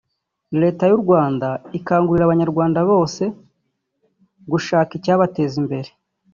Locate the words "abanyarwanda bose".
2.25-3.23